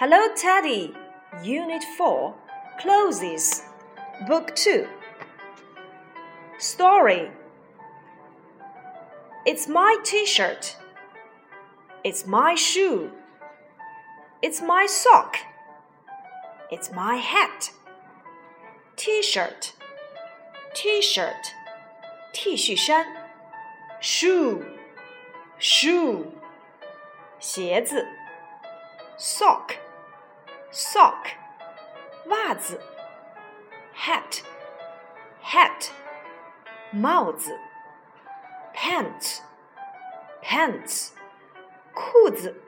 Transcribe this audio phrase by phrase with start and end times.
[0.00, 0.94] Hello, Teddy.
[1.42, 2.32] Unit 4
[2.80, 3.64] clothes.
[4.28, 4.86] Book 2.
[6.56, 7.32] Story
[9.44, 10.76] It's my t shirt.
[12.04, 13.10] It's my shoe.
[14.40, 15.36] It's my sock.
[16.70, 17.72] It's my hat.
[18.94, 19.72] T shirt.
[20.74, 21.54] T shirt.
[22.32, 23.06] T shirt.
[24.00, 24.64] Shoe.
[27.40, 28.06] 鞋子。
[29.18, 29.87] Sock
[30.71, 31.27] Sock.
[32.25, 32.79] 袜子。
[33.95, 34.41] Hat.
[35.43, 35.89] Hat.
[36.91, 37.59] 帽子。
[38.73, 39.39] Pants.
[40.41, 41.09] Pants.
[41.93, 42.61] 裤子。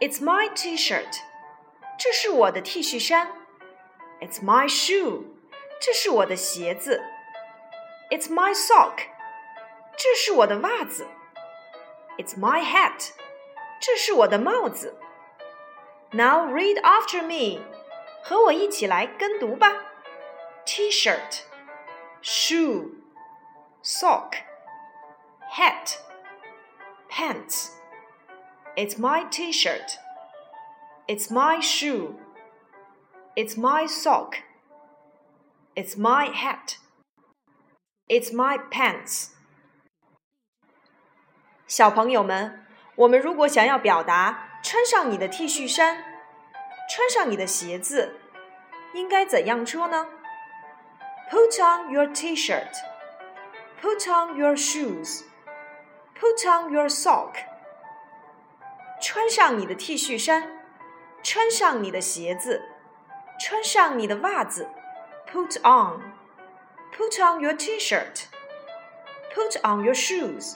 [0.00, 1.20] It's my T-shirt.
[1.98, 3.32] 这是我的 T 恤衫。
[4.20, 5.24] It's my shoe.
[5.80, 7.02] 这是我的鞋子。
[8.10, 8.98] It's my sock.
[9.96, 11.06] 这是我的袜子。
[12.18, 13.10] It's my hat.
[13.80, 14.94] 这是我的帽子。
[16.12, 17.62] Now read after me.
[18.22, 19.68] 和我一起来跟读吧。
[20.64, 21.42] T-shirt,
[22.22, 22.90] shoe,
[23.84, 24.32] sock,
[25.52, 25.98] hat,
[27.08, 27.70] pants.
[28.74, 29.96] It's my t shirt.
[31.06, 32.16] It's my shoe.
[33.36, 34.38] It's my sock.
[35.76, 36.78] It's my hat.
[38.08, 39.30] It's my pants.
[41.68, 42.66] 小朋友们，
[42.96, 46.04] 我们如果想要表达 穿上你的 T 恤衫，
[46.88, 48.18] 穿上你的鞋子，
[48.94, 50.06] 应该怎样说呢？
[51.30, 52.72] Put on your T-shirt.
[53.82, 55.22] Put on your shoes.
[56.18, 57.34] Put on your sock.
[59.02, 60.50] 穿上你的 T 恤衫，
[61.22, 62.62] 穿上你的鞋子，
[63.38, 64.68] 穿上你的袜子。
[65.30, 66.00] Put on,
[66.96, 68.26] put on your T-shirt.
[69.34, 70.54] Put on your shoes.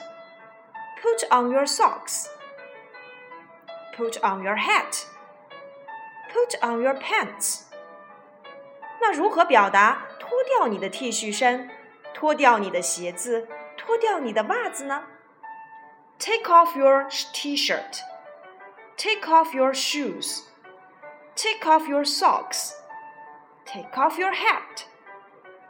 [1.01, 2.25] Put on your socks.
[3.95, 5.05] Put on your hat.
[6.33, 7.63] Put on your pants.
[8.99, 11.69] 那如何表达脱掉你的 T 恤衫，
[12.13, 13.47] 脱掉你的鞋子，
[13.77, 15.03] 脱掉你的袜子呢？
[16.19, 17.99] Take off your T-shirt.
[18.95, 20.43] Take off your shoes.
[21.35, 22.73] Take off your socks.
[23.65, 24.85] Take off your hat.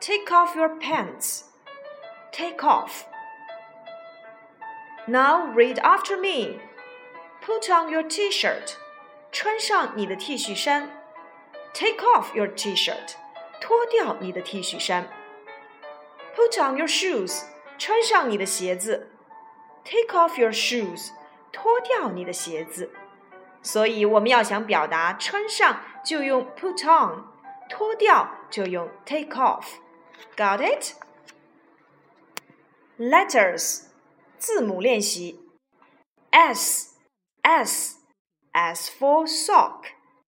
[0.01, 1.43] Take off your pants.
[2.33, 3.05] Take off.
[5.07, 6.59] Now read after me.
[7.45, 8.75] Put on your t-shirt.
[9.31, 10.89] 穿上你的 T 恤衫。
[11.73, 13.15] Take off your t-shirt.
[13.59, 15.07] 脱掉你的 T 恤衫。
[16.35, 17.43] Put on your shoes.
[17.77, 19.11] 穿上你的鞋子。
[19.83, 21.09] Take off your shoes.
[21.51, 22.91] 脱掉你的鞋子。
[23.63, 27.25] 所以我们要想表达穿上就用 put on，
[27.69, 30.95] 脱掉就用 take off。Got it?
[32.97, 33.83] Letters
[34.37, 35.39] 字母练习
[36.31, 36.94] S
[37.46, 37.98] S
[38.54, 39.86] S for sock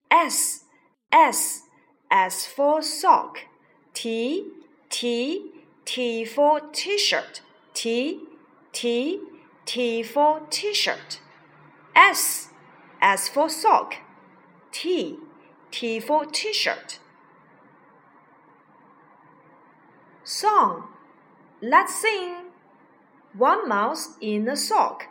[0.09, 0.63] S
[1.11, 1.61] S
[2.11, 3.37] S for sock
[3.93, 4.47] T
[4.89, 5.51] T
[5.85, 7.41] T for t-shirt
[7.73, 8.19] T
[8.71, 9.21] T
[9.65, 11.19] T for t-shirt
[11.95, 12.49] S
[13.03, 13.95] S for sock,
[14.71, 15.17] T,
[15.71, 16.99] T for t-shirt.
[20.23, 20.87] Song.
[21.61, 22.35] Let's sing.
[23.37, 25.07] One mouse in a sock.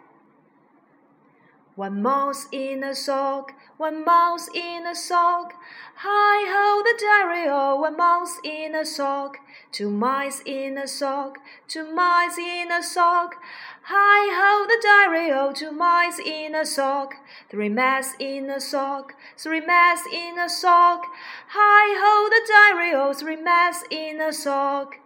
[1.74, 5.54] One mouse in a sock, one mouse in a sock.
[5.96, 9.38] Hi ho the diary o, one mouse in a sock.
[9.70, 11.38] Two mice in a sock,
[11.68, 13.36] two mice in a sock.
[13.84, 17.14] Hi ho the diary o, two mice in a sock.
[17.48, 21.06] Three mice in a sock, three mice in a sock.
[21.48, 24.96] Hi ho the diary o, three mice in a sock.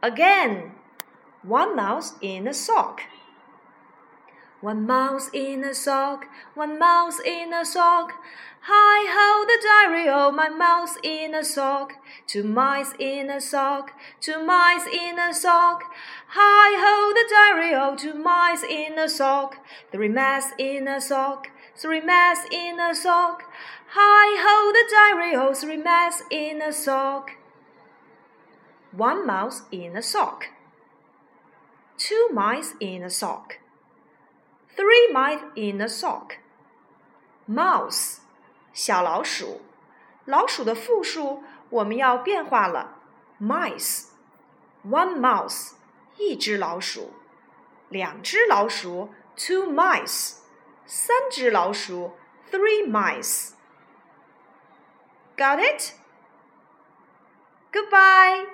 [0.00, 0.74] Again,
[1.42, 3.00] one mouse in a sock.
[4.66, 8.14] One mouse in a sock, one mouse in a sock.
[8.62, 11.92] Hi ho the diary o, my mouse in a sock.
[12.26, 15.84] Two mice in a sock, two mice in a sock.
[16.30, 19.64] Hi ho the diary o, two mice in a sock.
[19.92, 21.46] Three mice in a sock,
[21.76, 23.44] three mice in a sock.
[23.90, 27.30] Hi ho the diary o, three mice in a sock.
[28.90, 30.48] One mouse in a sock.
[31.96, 33.58] Two mice in a sock.
[34.75, 36.37] Three mice in a sock.
[37.47, 38.19] Mouse，
[38.73, 39.61] 小老鼠。
[40.25, 42.97] 老鼠的复数我们要变化了，
[43.41, 45.73] mice。One mouse，
[46.17, 47.13] 一只老鼠。
[47.89, 50.37] 两只老鼠，two mice。
[50.85, 52.13] 三只老鼠，
[52.49, 55.93] three mice。Got it?
[57.71, 58.47] Goodbye.